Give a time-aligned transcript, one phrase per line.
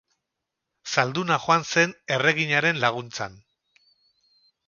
[0.93, 3.37] Zalduna joan zen erreginaren laguntzan.